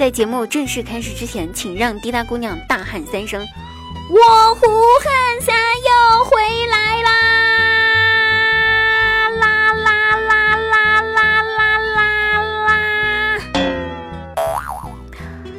[0.00, 3.46] 在节目正式开始之前，请让滴答姑娘大喊三声
[4.08, 4.66] ：“我胡
[4.98, 6.40] 汉三又回
[6.70, 7.10] 来啦！”
[9.38, 13.38] 啦啦啦啦啦啦啦啦！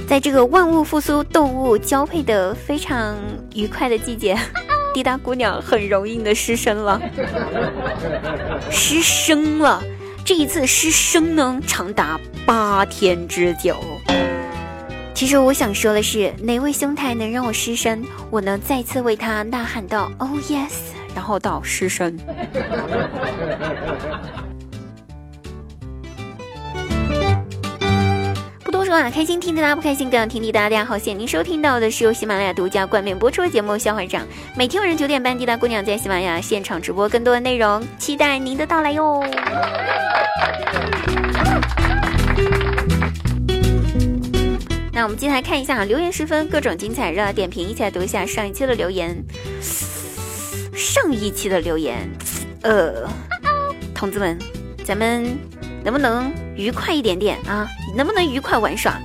[0.08, 3.16] 在这个万物复苏、动物交配的非常
[3.54, 4.36] 愉快的季节，
[4.92, 7.00] 滴答姑娘很容易的失声了，
[8.72, 9.84] 失声了。
[10.26, 13.80] 这一次失声呢，长达八天之久。
[15.22, 20.72] 其实我想说的是，哪位兄台能让我失声，我能再次为他呐喊到 “Oh yes”，
[21.14, 22.18] 然后到失声。
[28.66, 30.62] 不多说啊，开心听滴答，不开心更要听滴答。
[30.62, 34.24] 大家好，现在您收听到的是由喜马拉雅独家冠名播出的节目《笑话长》，
[34.58, 39.24] 每天晚上九点半，滴答姑娘在喜马拉雅现场直播更多的内容，期待您的到来哟。
[44.94, 49.16] 那我们接下来看一下留言十分，各种精彩，热辣点评，一起来读一下上一期的留言。
[50.74, 52.10] 上一期的留言，
[52.64, 53.08] 呃，
[53.94, 54.38] 同志们，
[54.84, 55.38] 咱们
[55.84, 57.68] 能不能愉快一点点啊？
[57.96, 59.00] 能不能愉快玩耍？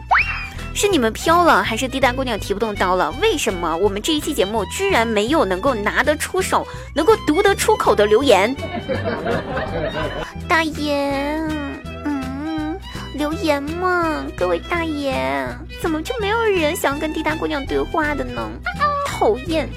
[0.75, 3.11] 是你们飘了，还是滴答姑娘提不动刀了？
[3.23, 8.55] 为什么我们这一期节目居然没有能够拿得出手、能够读得出口的留言？
[10.49, 11.66] 大爷，嗯，
[13.17, 15.15] 留言嘛，各位大爷，
[15.81, 18.51] 怎么就没有人想跟滴答姑娘对话的呢？
[19.07, 19.69] 讨厌！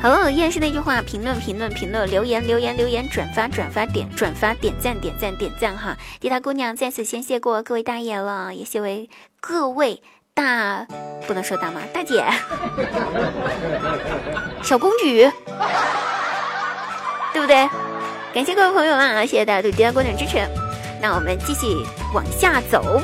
[0.00, 5.96] 好了，依然是那句话，评论评论评论，留言留言留言，转发转发点转发点赞点赞点赞哈！
[6.18, 10.02] 滴答姑娘在此先谢过各位大爷了，也谢为各位
[10.34, 10.86] 大，
[11.26, 12.24] 不能说大妈，大姐，
[14.64, 15.30] 小公举，
[17.32, 17.68] 对不对？
[18.34, 20.38] 感谢各位朋友啊，谢谢大家对滴答姑娘支持。
[21.02, 21.66] 那我们继续
[22.14, 22.98] 往下走。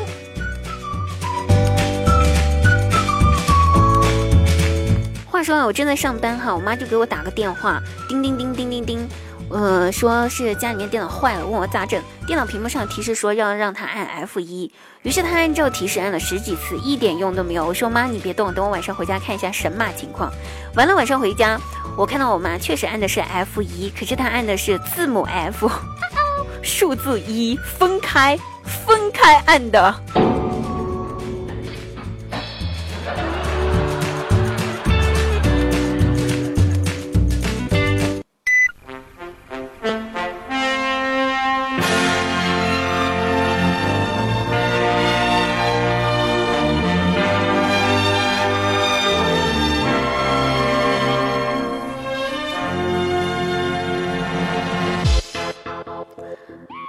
[5.31, 9.09] 话说啊，我正在上班哈，我妈就给我打个电话，叮叮叮叮叮叮，
[9.51, 12.03] 呃，说是家里面电脑坏了，问我咋整。
[12.27, 14.71] 电脑屏幕上提示说要让他按 F 一，
[15.03, 17.67] 于是他按照提示按了十几次，一点用都没有。
[17.67, 20.31] 我说妈，你别动，等我晚上回家看一下神马情况。
[20.75, 21.59] 完了，晚上回家，
[21.97, 25.71] 我看到我妈确实按的是 F 一，可是她按的是字母 F，
[26.63, 28.39] 数字一，分开，
[28.87, 29.95] 分开按的。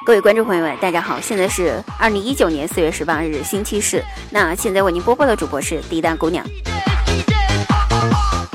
[0.10, 1.22] 各位观众朋友们，大家好！
[1.22, 4.04] 现在是二零一九年四月十八日，星期四。
[4.32, 6.44] 那现在为您播报的主播是滴答姑娘。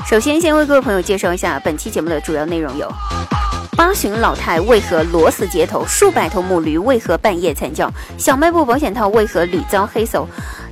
[0.05, 2.91] 首先，先为各位朋友介绍一下本期节目的主要内容有：
[3.77, 5.85] 八旬老太为何裸死街头？
[5.87, 7.89] 数百头母驴为何半夜惨叫？
[8.17, 10.27] 小卖部保险套为何屡遭黑手？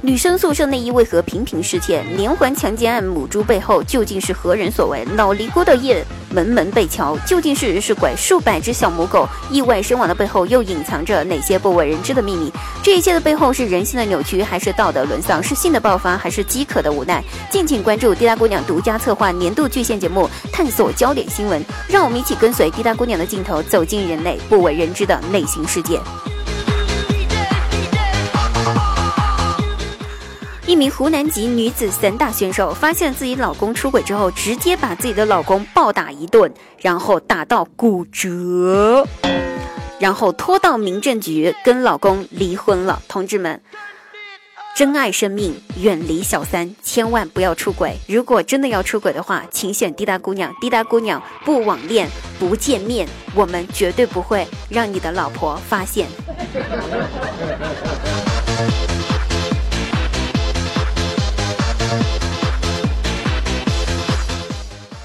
[0.06, 2.04] 女生宿舍内衣为何频频失窃？
[2.18, 5.08] 连环强奸案母猪背后究竟是何人所为？
[5.16, 8.14] 老尼姑的夜门门被敲，究竟是人是鬼？
[8.18, 12.52] 数百只小母狗意外身亡的背后又隐藏着哪些不为人知的秘密？
[12.84, 15.42] 这一切的背后是人性的扭曲，还是道德沦丧？
[15.42, 17.24] 是性的爆发，还是饥渴的无奈？
[17.50, 25.98] 敬请关注滴答姑娘独家策划年度巨献节目，探索焦点新闻，让我们一起跟随滴答姑娘的镜头，走进人类不为人知的内心世界。
[30.74, 39.08] 一名湖南籍女子散打选手发现自己老公出轨之后，直接把自己的老公暴打一顿，然后打到骨折，
[40.00, 43.00] 然后拖到民政局跟老公离婚了。
[43.08, 43.62] 同志们，
[44.76, 47.96] 珍爱生命，远离小三，千万不要出轨。
[48.08, 50.52] 如果真的要出轨的话，请选滴答姑娘。
[50.60, 52.10] 滴答姑娘不网恋，
[52.40, 56.08] 不见面，我们绝对不会让你的老婆发现。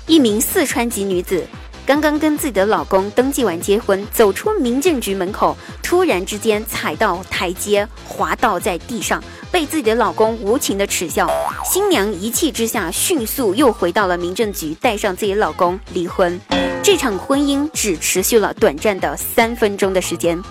[0.09, 1.47] 一名四川籍女子
[1.85, 11.31] 刚刚跟自己的老公登记完结婚，走出民政局门口，突然之间踩到台阶，滑倒在地上，被自己的老公无情的耻笑。
[11.63, 16.41] 新娘一气之下，迅速又回到了民政局，带上自己老公离婚。
[16.83, 20.43] 这场婚姻只持续了短暂的三分钟的时间，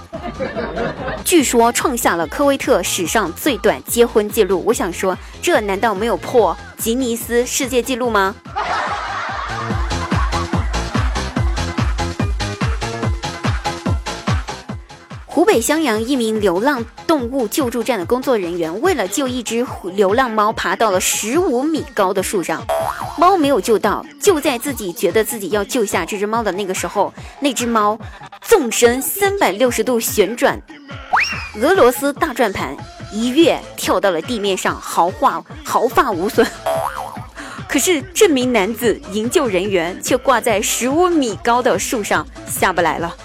[1.23, 4.63] 据说创下了科威特史上最短结婚记录。
[4.65, 8.35] 我想说，这难道没有破吉尼斯世界纪录吗？
[15.37, 19.63] 湖北襄阳一名流浪动物救助站的工作人员，为了救一只
[19.93, 22.65] 流浪猫，爬到了十五米高的树上，
[23.19, 24.03] 猫没有救到。
[24.19, 27.99] 就在自己觉得自己要救下这只猫的那个时候，那只猫
[28.41, 30.59] 纵身三百六十度旋转，
[31.61, 32.75] 俄罗斯大转盘，
[33.13, 36.47] 一跃跳到了地面上，毫发毫发无损。
[37.69, 43.15] 可是这名男子营救人员却挂在十五米高的树上下不来了。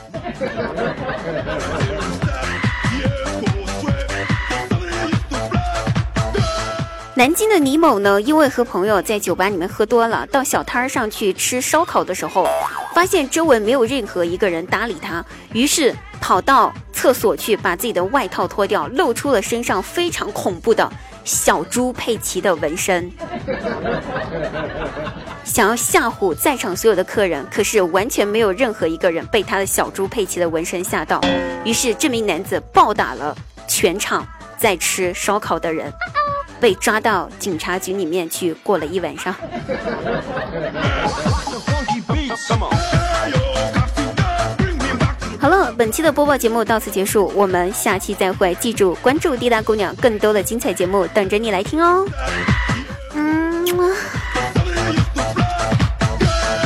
[7.22, 12.48] 南京的李某呢，因为和朋友在酒吧里面喝多了，到小摊上去吃烧烤的时候，
[12.92, 20.90] 发现周围没有任何一个人搭理他，于是跑到厕所去把自己的外套脱掉，露出了身上非常恐怖的
[21.22, 23.08] 小猪佩奇的纹身，
[25.44, 31.20] 想要吓唬在场所有的客人，可是完全没有任何一个人被他的小猪佩奇的纹身吓到，
[31.64, 33.32] 于是这名男子暴打了
[33.68, 34.26] 全场
[34.58, 35.92] 在吃烧烤的人。
[36.62, 39.34] 被抓到警察局里面去过了一晚上。
[45.40, 48.54] 好了，本期的播报节目到此结束，我们下期再会。
[48.60, 52.06] 记住关注滴答姑娘，更多的精彩节目等着你来听哦。
[53.16, 54.21] 嗯。